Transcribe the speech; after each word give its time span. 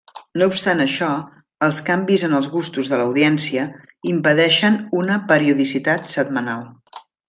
No 0.41 0.45
obstant 0.51 0.79
això, 0.85 1.09
els 1.67 1.81
canvis 1.91 2.25
en 2.29 2.33
els 2.39 2.49
gustos 2.55 2.91
de 2.95 3.01
l'audiència 3.03 3.69
impedeixen 4.17 4.83
una 5.05 5.23
periodicitat 5.35 6.15
setmanal. 6.19 6.71